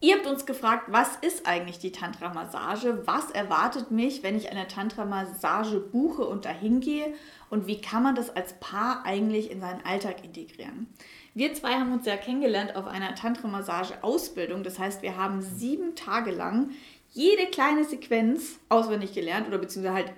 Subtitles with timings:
[0.00, 3.06] Ihr habt uns gefragt, was ist eigentlich die Tantra-Massage?
[3.06, 7.14] Was erwartet mich, wenn ich eine Tantra-Massage buche und dahin gehe?
[7.48, 10.88] Und wie kann man das als Paar eigentlich in seinen Alltag integrieren?
[11.32, 14.64] Wir zwei haben uns ja kennengelernt auf einer Tantra-Massage-Ausbildung.
[14.64, 16.70] Das heißt, wir haben sieben Tage lang
[17.12, 20.12] jede kleine Sequenz auswendig gelernt oder beziehungsweise halt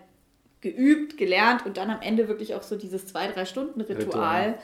[0.60, 4.58] geübt, gelernt und dann am Ende wirklich auch so dieses zwei, drei Stunden Ritual.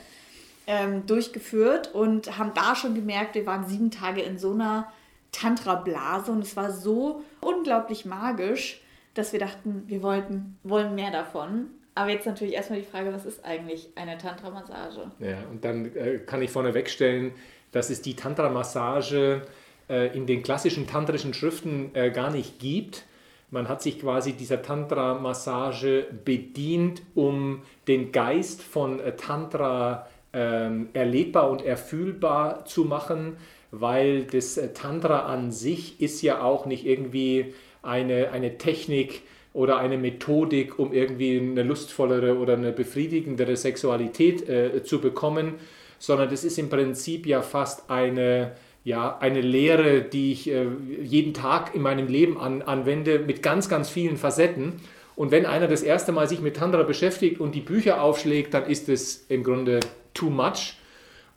[0.67, 4.91] Ähm, durchgeführt und haben da schon gemerkt, wir waren sieben Tage in so einer
[5.35, 8.81] Tantra-Blase und es war so unglaublich magisch,
[9.13, 11.67] dass wir dachten, wir wollten, wollen mehr davon.
[11.93, 15.11] Aber jetzt natürlich erstmal die Frage, was ist eigentlich eine Tantra-Massage?
[15.19, 17.31] Ja, und dann äh, kann ich vorneweg stellen,
[17.71, 19.41] dass es die Tantra-Massage
[19.89, 23.05] äh, in den klassischen tantrischen Schriften äh, gar nicht gibt.
[23.49, 31.49] Man hat sich quasi dieser Tantra-Massage bedient, um den Geist von äh, Tantra ähm, erlebbar
[31.49, 33.37] und erfühlbar zu machen
[33.79, 39.21] weil das äh, Tantra an sich ist ja auch nicht irgendwie eine, eine Technik
[39.53, 45.55] oder eine Methodik, um irgendwie eine lustvollere oder eine befriedigendere Sexualität äh, zu bekommen,
[45.99, 48.51] sondern das ist im Prinzip ja fast eine,
[48.83, 50.65] ja, eine Lehre, die ich äh,
[51.01, 54.73] jeden Tag in meinem Leben an, anwende, mit ganz, ganz vielen Facetten.
[55.15, 58.65] Und wenn einer das erste Mal sich mit Tantra beschäftigt und die Bücher aufschlägt, dann
[58.65, 59.79] ist es im Grunde
[60.15, 60.73] too much.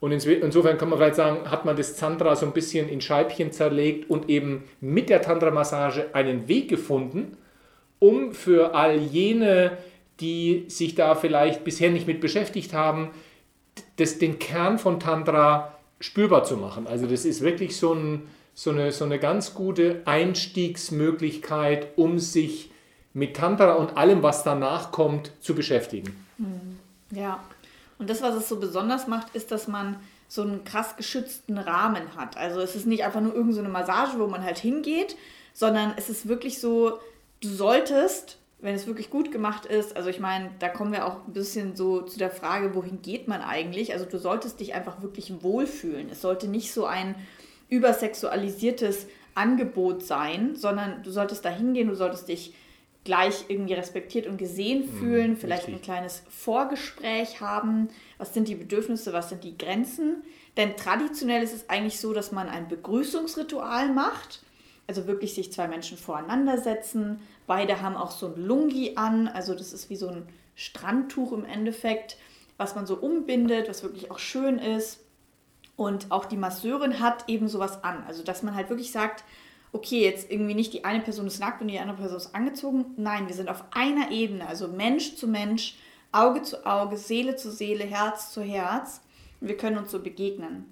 [0.01, 3.51] Und insofern kann man vielleicht sagen, hat man das Tantra so ein bisschen in Scheibchen
[3.53, 7.37] zerlegt und eben mit der Tantra-Massage einen Weg gefunden,
[7.99, 9.77] um für all jene,
[10.21, 13.11] die sich da vielleicht bisher nicht mit beschäftigt haben,
[13.97, 16.87] das, den Kern von Tantra spürbar zu machen.
[16.87, 22.71] Also das ist wirklich so, ein, so, eine, so eine ganz gute Einstiegsmöglichkeit, um sich
[23.15, 26.25] mit Tantra und allem, was danach kommt, zu beschäftigen.
[27.11, 27.43] Ja,
[27.99, 29.97] und das, was es so besonders macht, ist, dass man
[30.29, 32.37] so einen krass geschützten Rahmen hat.
[32.37, 35.17] Also es ist nicht einfach nur irgendeine so Massage, wo man halt hingeht,
[35.55, 36.99] sondern es ist wirklich so,
[37.41, 41.27] du solltest, wenn es wirklich gut gemacht ist, also ich meine, da kommen wir auch
[41.27, 43.93] ein bisschen so zu der Frage, wohin geht man eigentlich?
[43.93, 46.11] Also du solltest dich einfach wirklich wohlfühlen.
[46.11, 47.15] Es sollte nicht so ein
[47.69, 52.55] übersexualisiertes Angebot sein, sondern du solltest da hingehen, du solltest dich
[53.04, 55.76] gleich irgendwie respektiert und gesehen mhm, fühlen, mhm, vielleicht richtig.
[55.76, 57.88] ein kleines Vorgespräch haben,
[58.19, 60.22] was sind die Bedürfnisse, was sind die Grenzen.
[60.56, 64.42] Denn traditionell ist es eigentlich so, dass man ein Begrüßungsritual macht,
[64.86, 67.20] also wirklich sich zwei Menschen voreinander setzen.
[67.47, 71.44] Beide haben auch so ein Lungi an, also das ist wie so ein Strandtuch im
[71.44, 72.16] Endeffekt,
[72.56, 75.00] was man so umbindet, was wirklich auch schön ist.
[75.76, 79.22] Und auch die Masseurin hat eben sowas an, also dass man halt wirklich sagt,
[79.73, 82.87] okay, jetzt irgendwie nicht die eine Person ist nackt und die andere Person ist angezogen.
[82.97, 85.77] Nein, wir sind auf einer Ebene, also Mensch zu Mensch,
[86.12, 89.01] Auge zu Auge, Seele zu Seele, Herz zu Herz.
[89.41, 90.65] Wir können uns so begegnen.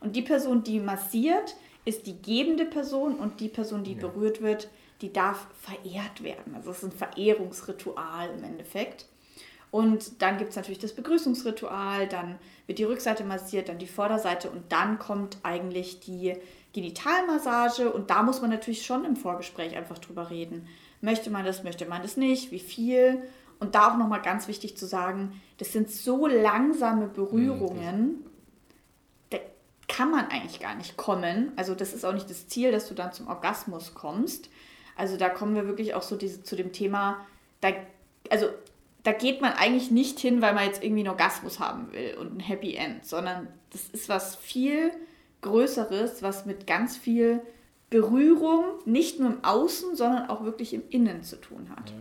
[0.00, 4.00] Und die Person, die massiert, ist die gebende Person und die Person, die ja.
[4.00, 4.68] berührt wird,
[5.00, 6.54] die darf verehrt werden.
[6.54, 9.06] Also es ist ein Verehrungsritual im Endeffekt.
[9.70, 14.48] Und dann gibt es natürlich das Begrüßungsritual, dann wird die Rückseite massiert, dann die Vorderseite
[14.48, 16.36] und dann kommt eigentlich die
[16.74, 20.66] Genitalmassage und da muss man natürlich schon im Vorgespräch einfach drüber reden.
[21.00, 23.22] Möchte man das, möchte man das nicht, wie viel?
[23.60, 28.26] Und da auch nochmal ganz wichtig zu sagen, das sind so langsame Berührungen,
[29.30, 29.38] da
[29.86, 31.52] kann man eigentlich gar nicht kommen.
[31.56, 34.50] Also das ist auch nicht das Ziel, dass du dann zum Orgasmus kommst.
[34.96, 37.24] Also da kommen wir wirklich auch so diese, zu dem Thema,
[37.60, 37.68] da,
[38.30, 38.48] also
[39.04, 42.36] da geht man eigentlich nicht hin, weil man jetzt irgendwie einen Orgasmus haben will und
[42.36, 44.90] ein Happy End, sondern das ist was viel
[45.44, 47.42] Größeres, was mit ganz viel
[47.90, 51.92] Berührung, nicht nur im Außen, sondern auch wirklich im Innen zu tun hat.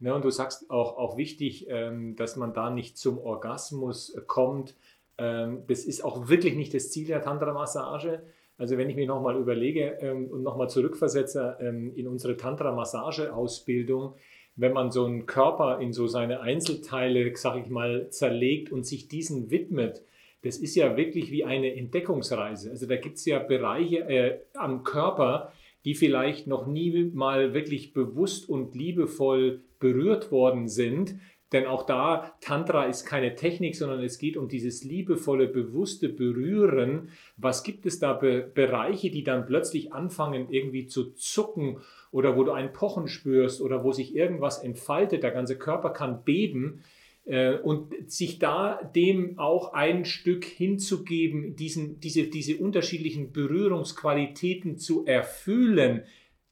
[0.00, 4.74] Ja, und du sagst auch, auch wichtig, ähm, dass man da nicht zum Orgasmus kommt.
[5.16, 8.22] Ähm, das ist auch wirklich nicht das Ziel der Tantra-Massage.
[8.58, 11.56] Also wenn ich mir nochmal überlege ähm, und nochmal zurückversetze
[11.94, 14.14] in unsere Tantra-Massage-Ausbildung,
[14.56, 19.08] wenn man so einen Körper in so seine Einzelteile, sag ich mal, zerlegt und sich
[19.08, 20.02] diesen widmet,
[20.46, 22.70] das ist ja wirklich wie eine Entdeckungsreise.
[22.70, 25.52] Also da gibt es ja Bereiche äh, am Körper,
[25.84, 31.16] die vielleicht noch nie mal wirklich bewusst und liebevoll berührt worden sind.
[31.52, 37.10] Denn auch da, Tantra ist keine Technik, sondern es geht um dieses liebevolle, bewusste Berühren.
[37.36, 41.78] Was gibt es da Be Bereiche, die dann plötzlich anfangen irgendwie zu zucken
[42.10, 46.24] oder wo du ein Pochen spürst oder wo sich irgendwas entfaltet, der ganze Körper kann
[46.24, 46.82] beben.
[47.26, 55.04] Äh, und sich da dem auch ein Stück hinzugeben, diesen, diese, diese unterschiedlichen Berührungsqualitäten zu
[55.04, 56.04] erfüllen,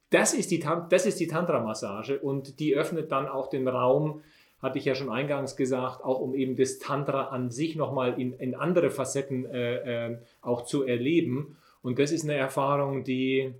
[0.09, 4.21] das ist die, das ist die Tantra-Massage und die öffnet dann auch den Raum,
[4.61, 8.33] hatte ich ja schon eingangs gesagt, auch um eben das Tantra an sich nochmal in,
[8.33, 11.57] in andere Facetten äh, äh, auch zu erleben.
[11.81, 13.53] Und das ist eine Erfahrung, die,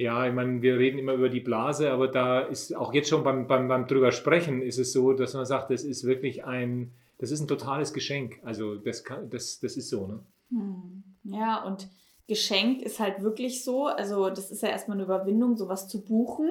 [0.00, 3.22] ja, ich meine, wir reden immer über die Blase, aber da ist auch jetzt schon
[3.22, 6.92] beim, beim, beim drüber sprechen, ist es so, dass man sagt, das ist wirklich ein,
[7.18, 8.40] das ist ein totales Geschenk.
[8.42, 10.20] Also das, kann, das, das ist so, ne?
[10.50, 11.04] Hm.
[11.24, 11.88] Ja, und
[12.28, 16.48] Geschenk ist halt wirklich so, also das ist ja erstmal eine Überwindung, sowas zu buchen.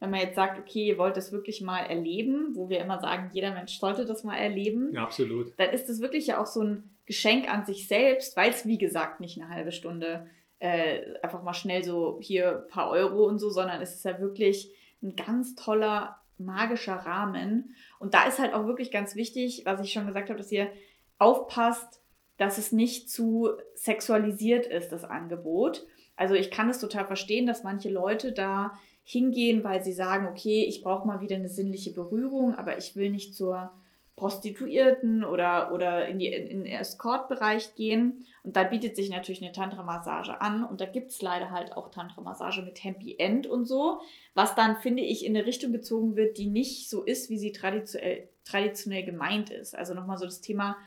[0.00, 3.30] Wenn man jetzt sagt, okay, ihr wollt das wirklich mal erleben, wo wir immer sagen,
[3.32, 4.92] jeder Mensch sollte das mal erleben.
[4.94, 5.52] Ja, absolut.
[5.58, 8.78] Dann ist das wirklich ja auch so ein Geschenk an sich selbst, weil es, wie
[8.78, 10.26] gesagt, nicht eine halbe Stunde
[10.58, 14.18] äh, einfach mal schnell so hier ein paar Euro und so, sondern es ist ja
[14.20, 14.72] wirklich
[15.02, 17.74] ein ganz toller, magischer Rahmen.
[17.98, 20.70] Und da ist halt auch wirklich ganz wichtig, was ich schon gesagt habe, dass ihr
[21.18, 22.00] aufpasst,
[22.36, 25.86] dass es nicht zu sexualisiert ist, das Angebot.
[26.16, 30.64] Also ich kann es total verstehen, dass manche Leute da hingehen, weil sie sagen, okay,
[30.64, 33.72] ich brauche mal wieder eine sinnliche Berührung, aber ich will nicht zur
[34.16, 38.24] Prostituierten oder, oder in, die, in den Escort-Bereich gehen.
[38.42, 40.64] Und da bietet sich natürlich eine Tantra-Massage an.
[40.64, 44.00] Und da gibt es leider halt auch Tantra-Massage mit Happy End und so,
[44.34, 47.52] was dann, finde ich, in eine Richtung gezogen wird, die nicht so ist, wie sie
[47.52, 49.76] traditionell, traditionell gemeint ist.
[49.76, 50.78] Also nochmal so das Thema,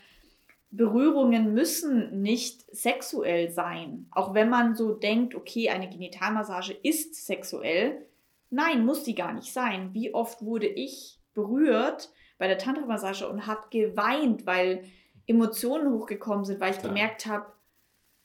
[0.72, 4.08] Berührungen müssen nicht sexuell sein.
[4.12, 8.06] Auch wenn man so denkt, okay, eine Genitalmassage ist sexuell.
[8.50, 9.94] Nein, muss die gar nicht sein.
[9.94, 12.10] Wie oft wurde ich berührt?
[12.40, 14.86] Bei der Tantra-Massage und habe geweint, weil
[15.28, 16.94] Emotionen hochgekommen sind, weil ich Klar.
[16.94, 17.46] gemerkt habe,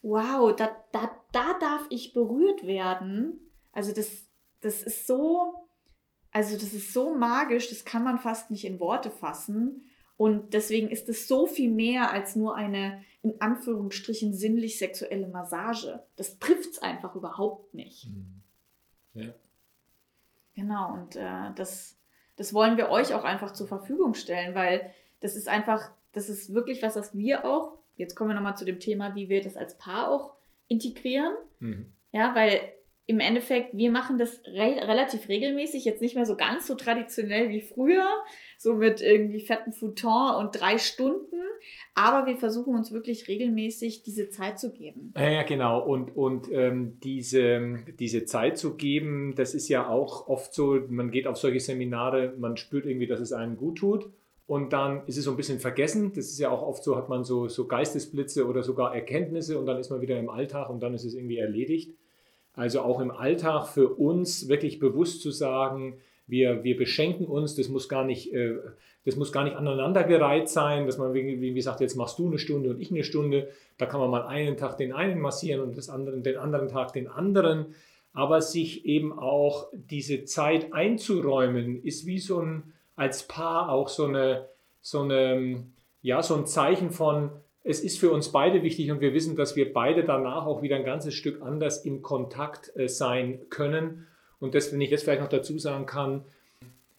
[0.01, 3.51] wow, da, da, da darf ich berührt werden.
[3.73, 4.25] Also das,
[4.63, 5.67] das ist so,
[6.31, 9.85] also das ist so magisch, das kann man fast nicht in Worte fassen.
[10.17, 16.05] Und deswegen ist es so viel mehr als nur eine, in Anführungsstrichen, sinnlich sexuelle Massage.
[16.17, 18.07] Das trifft es einfach überhaupt nicht.
[18.07, 18.43] Mhm.
[19.15, 19.35] Ja.
[20.55, 21.97] Genau, und äh, das,
[22.37, 24.91] das wollen wir euch auch einfach zur Verfügung stellen, weil
[25.21, 28.65] das ist einfach, das ist wirklich was, was wir auch, jetzt kommen wir nochmal zu
[28.65, 30.35] dem Thema, wie wir das als Paar auch
[30.69, 31.35] integrieren.
[31.61, 31.93] Mhm.
[32.13, 32.61] Ja, weil
[33.07, 37.51] im Endeffekt, wir machen das re relativ regelmäßig, jetzt nicht mehr so ganz so traditionell
[37.51, 38.07] wie früher,
[38.57, 41.37] so mit irgendwie fetten Futon und drei Stunden,
[41.95, 45.13] aber wir versuchen uns wirklich regelmäßig diese Zeit zu geben.
[45.17, 45.85] Ja, genau.
[45.85, 51.11] Und, und ähm, diese, diese Zeit zu geben, das ist ja auch oft so, man
[51.11, 54.11] geht auf solche Seminare, man spürt irgendwie, dass es einem gut tut.
[54.47, 56.13] Und dann ist es so ein bisschen vergessen.
[56.15, 59.65] Das ist ja auch oft so, hat man so, so Geistesblitze oder sogar Erkenntnisse und
[59.65, 61.95] dann ist man wieder im Alltag und dann ist es irgendwie erledigt.
[62.55, 67.69] Also auch im Alltag für uns wirklich bewusst zu sagen, wir, wir beschenken uns, das
[67.69, 68.57] muss gar nicht, äh,
[69.05, 72.71] das muss gar nicht aneinandergereiht sein, dass man, wie, gesagt, jetzt machst du eine Stunde
[72.71, 73.49] und ich eine Stunde.
[73.77, 76.93] Da kann man mal einen Tag den einen massieren und das anderen, den anderen Tag
[76.95, 77.75] den anderen.
[78.15, 84.07] Aber sich eben auch diese Zeit einzuräumen, ist wie so ein, als Paar auch so
[84.07, 84.49] eine,
[84.81, 85.65] so eine,
[86.01, 87.31] ja, so ein Zeichen von,
[87.65, 90.77] es ist für uns beide wichtig und wir wissen, dass wir beide danach auch wieder
[90.77, 94.07] ein ganzes Stück anders im Kontakt äh, sein können.
[94.39, 96.25] Und das, wenn ich jetzt vielleicht noch dazu sagen kann,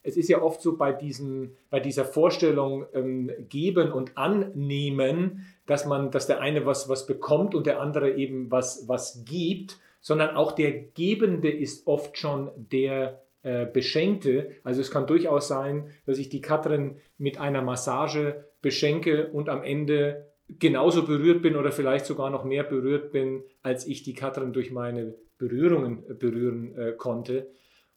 [0.01, 5.85] es ist ja oft so bei, diesen, bei dieser Vorstellung ähm, geben und annehmen, dass
[5.85, 10.35] man, dass der eine was, was bekommt und der andere eben was, was gibt, sondern
[10.35, 14.51] auch der Gebende ist oft schon der äh, Beschenkte.
[14.63, 19.63] Also es kann durchaus sein, dass ich die Katrin mit einer Massage beschenke und am
[19.63, 24.53] Ende genauso berührt bin oder vielleicht sogar noch mehr berührt bin, als ich die Katrin
[24.53, 27.49] durch meine Berührungen äh, berühren äh, konnte.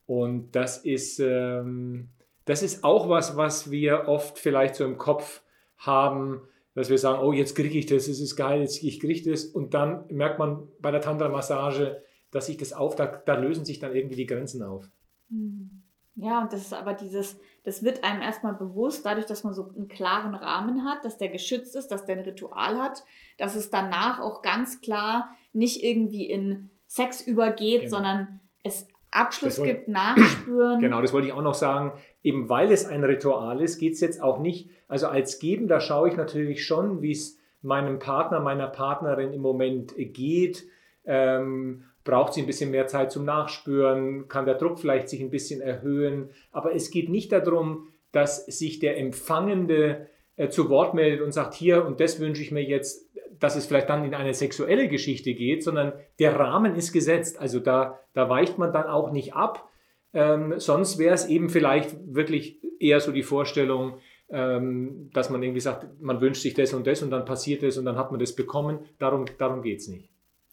[0.07, 2.09] Und das ist, ähm,
[2.45, 5.43] das ist auch was, was wir oft vielleicht so im Kopf
[5.76, 6.40] haben,
[6.75, 9.45] dass wir sagen, oh, jetzt kriege ich das, es ist geil, jetzt ich kriege das.
[9.45, 13.78] Und dann merkt man bei der Tantra-Massage, dass sich das auf, da, da lösen sich
[13.78, 14.88] dann irgendwie die Grenzen auf.
[15.28, 15.83] Mhm.
[16.21, 17.38] Ja, und das ist aber dieses,
[17.69, 21.29] das wird einem erstmal bewusst, dadurch, dass man so einen klaren Rahmen hat, dass der
[21.29, 23.05] geschützt ist, dass der ein Ritual hat,
[23.37, 27.97] dass es danach auch ganz klar nicht irgendwie in Sex übergeht, genau.
[27.97, 30.81] sondern es Abschluss wollte, gibt, Nachspüren.
[30.81, 31.93] Genau, das wollte ich auch noch sagen.
[32.23, 36.09] Eben weil es ein Ritual ist, geht es jetzt auch nicht, also als Gebender schaue
[36.09, 40.65] ich natürlich schon, wie es meinem Partner, meiner Partnerin im Moment geht.
[41.05, 45.29] Ähm, braucht sie ein bisschen mehr Zeit zum Nachspüren, kann der Druck vielleicht sich ein
[45.29, 46.31] bisschen erhöhen.
[46.53, 51.53] Aber es geht nicht darum, dass sich der Empfangende äh, zu Wort meldet und sagt,
[51.53, 53.07] hier und das wünsche ich mir jetzt,
[53.38, 57.38] dass es vielleicht dann in eine sexuelle Geschichte geht, sondern der Rahmen ist gesetzt.
[57.38, 59.69] Also da, da weicht man dann auch nicht ab.
[60.15, 63.99] Ähm, sonst wäre es eben vielleicht wirklich eher so die Vorstellung,
[64.31, 67.77] ähm, dass man irgendwie sagt, man wünscht sich das und das und dann passiert es
[67.77, 68.79] und dann hat man das bekommen.
[68.99, 70.09] Darum, darum geht es nicht.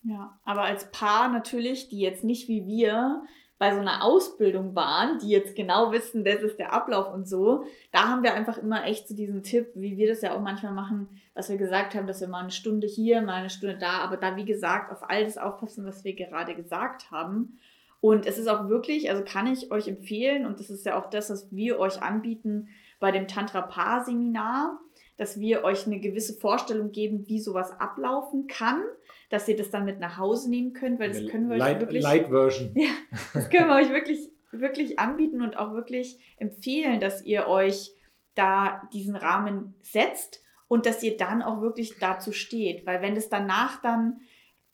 [0.07, 3.24] Ja, aber als Paar natürlich, die jetzt nicht wie wir
[3.57, 7.65] bei so einer Ausbildung waren, die jetzt genau wissen, das ist der Ablauf und so,
[7.91, 10.74] da haben wir einfach immer echt so diesen Tipp, wie wir das ja auch manchmal
[10.74, 14.00] machen, was wir gesagt haben, dass wir mal eine Stunde hier, mal eine Stunde da,
[14.00, 17.57] aber da, wie gesagt, auf all das aufpassen, was wir gerade gesagt haben.
[18.01, 21.09] Und es ist auch wirklich, also kann ich euch empfehlen, und das ist ja auch
[21.09, 22.67] das, was wir euch anbieten
[23.00, 24.79] bei dem Tantra-Paar-Seminar,
[25.17, 28.81] dass wir euch eine gewisse Vorstellung geben, wie sowas ablaufen kann
[29.29, 31.81] dass ihr das dann mit nach Hause nehmen könnt, weil das können wir Light, euch
[31.81, 32.03] wirklich.
[32.03, 32.72] Light Version.
[32.75, 32.89] Ja,
[33.34, 37.91] das können wir euch wirklich, wirklich anbieten und auch wirklich empfehlen, dass ihr euch
[38.36, 42.86] da diesen Rahmen setzt und dass ihr dann auch wirklich dazu steht.
[42.86, 44.22] Weil wenn es danach dann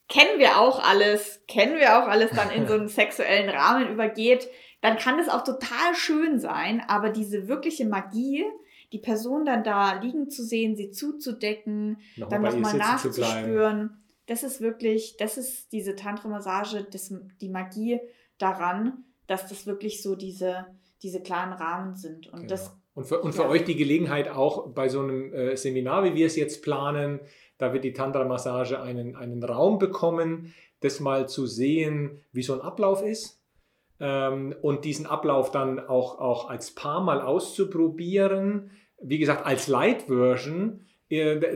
[0.08, 4.48] kennen wir auch alles, kennen wir auch alles dann in so einen sexuellen Rahmen übergeht,
[4.82, 8.44] dann kann es auch total schön sein, aber diese wirkliche Magie,
[8.92, 14.60] die Person dann da liegen zu sehen, sie zuzudecken, noch dann nochmal nachzuspüren, das ist
[14.60, 16.86] wirklich, das ist diese Tantra-Massage,
[17.40, 18.00] die Magie
[18.38, 20.66] daran, dass das wirklich so diese,
[21.02, 22.28] diese klaren Rahmen sind.
[22.28, 22.48] Und, genau.
[22.48, 23.48] das, und für, und für ja.
[23.48, 27.20] euch die Gelegenheit auch bei so einem äh, Seminar, wie wir es jetzt planen,
[27.58, 32.60] da wird die Tantra-Massage einen, einen Raum bekommen, das mal zu sehen, wie so ein
[32.60, 33.40] Ablauf ist.
[34.00, 38.72] Ähm, und diesen Ablauf dann auch, auch als Paar mal auszuprobieren.
[39.02, 40.80] Wie gesagt, als Light-Version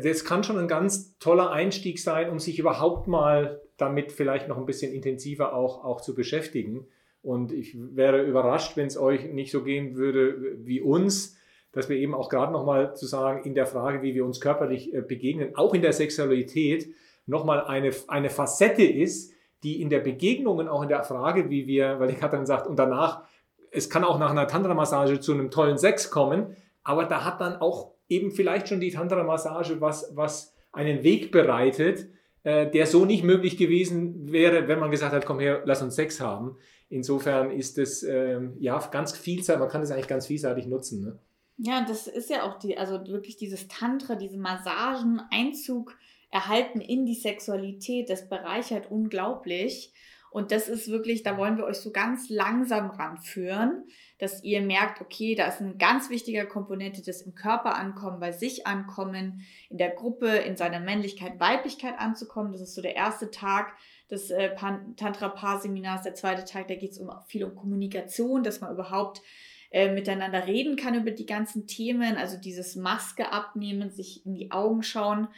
[0.02, 4.58] das kann schon ein ganz toller Einstieg sein, um sich überhaupt mal damit vielleicht noch
[4.58, 6.86] ein bisschen intensiver auch, auch zu beschäftigen.
[7.22, 11.38] Und ich wäre überrascht, wenn es euch nicht so gehen würde wie uns,
[11.72, 14.94] dass wir eben auch gerade nochmal zu sagen, in der Frage, wie wir uns körperlich
[14.94, 16.94] äh, begegnen, auch in der Sexualität,
[17.26, 21.66] nochmal eine, eine Facette ist, die in der Begegnung und auch in der Frage, wie
[21.66, 23.24] wir, weil ich hatte dann gesagt, und danach,
[23.70, 27.56] es kann auch nach einer Tantra-Massage zu einem tollen Sex kommen, aber da hat dann
[27.56, 32.08] auch eben vielleicht schon die Tantra-Massage, was, was einen Weg bereitet,
[32.44, 35.96] äh, der so nicht möglich gewesen wäre, wenn man gesagt hat, komm her, lass uns
[35.96, 36.56] Sex haben.
[36.88, 41.02] Insofern ist es ähm, ja ganz vielseitig, man kann das eigentlich ganz vielseitig nutzen.
[41.02, 41.18] Ne?
[41.56, 45.96] Ja, das ist ja auch die, also wirklich dieses Tantra, diese Massagen, Einzug
[46.30, 49.92] erhalten in die Sexualität, das bereichert unglaublich.
[50.36, 53.84] Und das ist wirklich, da wollen wir euch so ganz langsam ranführen,
[54.18, 58.32] dass ihr merkt, okay, da ist eine ganz wichtige Komponente, das im Körper ankommen, bei
[58.32, 62.52] sich ankommen, in der Gruppe, in seiner Männlichkeit, Weiblichkeit anzukommen.
[62.52, 63.78] Das ist so der erste Tag
[64.10, 66.02] des äh, Tantra-Paar-Seminars.
[66.02, 69.22] Der zweite Tag, da geht es um, viel um Kommunikation, dass man überhaupt
[69.70, 74.50] äh, miteinander reden kann über die ganzen Themen, also dieses Maske abnehmen, sich in die
[74.50, 75.28] Augen schauen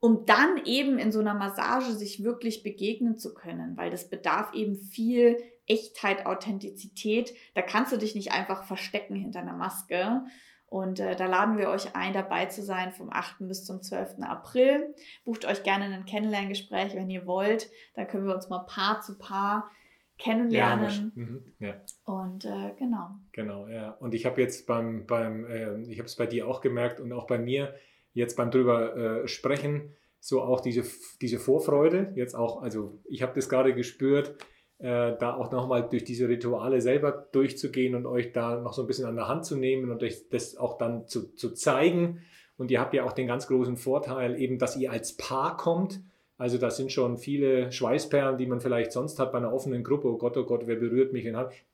[0.00, 4.52] um dann eben in so einer Massage sich wirklich begegnen zu können, weil das bedarf
[4.54, 7.34] eben viel Echtheit, Authentizität.
[7.54, 10.22] Da kannst du dich nicht einfach verstecken hinter einer Maske.
[10.66, 13.38] Und äh, da laden wir euch ein, dabei zu sein vom 8.
[13.40, 14.20] bis zum 12.
[14.22, 14.94] April.
[15.24, 17.68] Bucht euch gerne ein Kennenlerngespräch, wenn ihr wollt.
[17.94, 19.70] Da können wir uns mal Paar zu Paar
[20.16, 21.12] kennenlernen.
[21.14, 21.74] Ja, mhm, ja.
[22.04, 23.10] Und äh, genau.
[23.32, 23.90] Genau, ja.
[23.90, 27.12] Und ich habe jetzt beim, beim äh, ich habe es bei dir auch gemerkt und
[27.12, 27.74] auch bei mir,
[28.12, 30.84] jetzt beim drüber äh, sprechen, so auch diese,
[31.20, 34.36] diese Vorfreude, jetzt auch, also ich habe das gerade gespürt,
[34.78, 38.86] äh, da auch nochmal durch diese Rituale selber durchzugehen und euch da noch so ein
[38.86, 42.20] bisschen an der Hand zu nehmen und euch das auch dann zu, zu zeigen.
[42.56, 46.00] Und ihr habt ja auch den ganz großen Vorteil eben, dass ihr als Paar kommt.
[46.36, 50.08] Also das sind schon viele Schweißperlen, die man vielleicht sonst hat bei einer offenen Gruppe.
[50.08, 51.30] Oh Gott, oh Gott, wer berührt mich?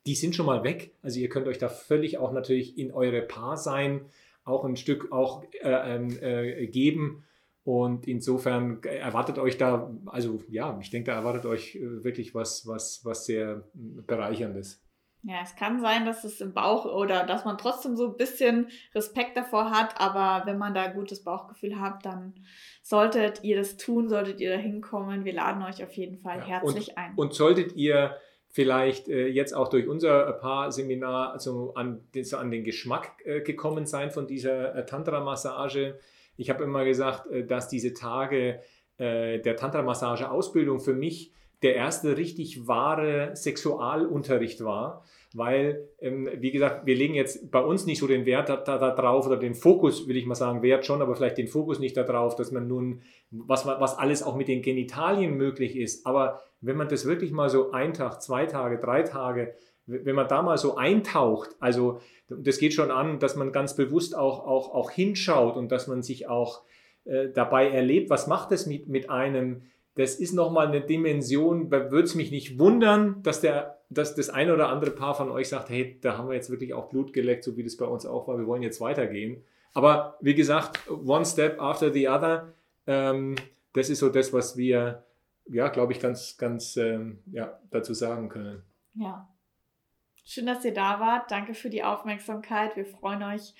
[0.07, 0.93] Die sind schon mal weg.
[1.03, 4.07] Also ihr könnt euch da völlig auch natürlich in eure Paar sein
[4.47, 7.25] auch ein Stück auch äh, ähm, äh, geben.
[7.65, 12.67] Und insofern erwartet euch da, also ja, ich denke, da erwartet euch äh, wirklich was,
[12.67, 14.83] was, was sehr bereicherndes.
[15.23, 18.69] Ja, es kann sein, dass es im Bauch oder dass man trotzdem so ein bisschen
[18.95, 22.35] Respekt davor hat, aber wenn man da ein gutes Bauchgefühl hat, dann
[22.83, 25.25] solltet ihr das tun, solltet ihr da hinkommen.
[25.25, 27.15] Wir laden euch auf jeden Fall ja, herzlich und, ein.
[27.17, 28.17] Und solltet ihr
[28.57, 33.85] vielleicht äh, jetzt auch durch unser Paar-Seminar also an, so an den Geschmack äh, gekommen
[33.85, 35.99] sein von dieser äh, Tantra-Massage.
[36.39, 38.61] Ich habe immer gesagt, äh, dass diese Tage
[38.97, 46.87] äh, der Tantra-Massage-Ausbildung für mich der erste richtig wahre Sexualunterricht war, weil, ähm, wie gesagt,
[46.87, 49.55] wir legen jetzt bei uns nicht so den Wert da, da, da, drauf oder den
[49.55, 52.67] Fokus, will ich mal sagen, Wert schon, aber vielleicht den Fokus nicht darauf, dass man
[52.67, 57.33] nun, was, was alles auch mit den Genitalien möglich ist, aber wenn man das wirklich
[57.33, 59.55] mal so ein Tag, zwei Tage, drei Tage,
[59.87, 64.17] wenn man da mal so eintaucht, also das geht schon an, dass man ganz bewusst
[64.17, 66.63] auch, auch, auch hinschaut und dass man sich auch
[67.05, 69.63] äh, dabei erlebt, was macht es mit, mit einem,
[69.95, 74.29] das ist nochmal eine Dimension, da würde es mich nicht wundern, dass, der, dass das
[74.29, 77.13] ein oder andere Paar von euch sagt, hey, da haben wir jetzt wirklich auch Blut
[77.13, 79.45] geleckt, so wie das bei uns auch war, wir wollen jetzt weitergehen.
[79.73, 82.53] Aber wie gesagt, one step after the other,
[82.87, 83.37] ähm,
[83.73, 85.05] das ist so das, was wir
[85.49, 88.63] ja, glaube ich, ganz, ganz ähm, ja, dazu sagen können.
[88.95, 89.29] Ja,
[90.29, 91.31] Schön, dass ihr da wart.
[91.31, 92.75] Danke für die Aufmerksamkeit.
[92.75, 93.55] Wir freuen euch,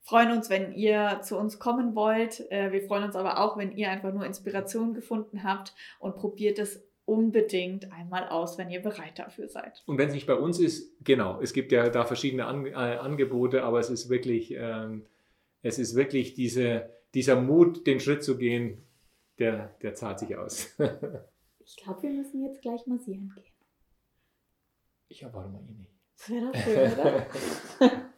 [0.00, 2.50] freuen uns, wenn ihr zu uns kommen wollt.
[2.50, 6.58] Äh, wir freuen uns aber auch, wenn ihr einfach nur Inspiration gefunden habt und probiert
[6.58, 9.82] es unbedingt einmal aus, wenn ihr bereit dafür seid.
[9.84, 12.72] Und wenn es nicht bei uns ist, genau, es gibt ja da verschiedene An äh,
[12.72, 15.04] Angebote, aber es ist wirklich, ähm,
[15.60, 18.85] es ist wirklich diese, dieser Mut, den Schritt zu gehen,
[19.38, 20.74] der, der zahlt sich aus.
[21.64, 23.52] ich glaube, wir müssen jetzt gleich massieren gehen.
[25.08, 25.92] Ich erwarte mal eh nicht.
[26.16, 28.10] Das wäre doch schön, oder?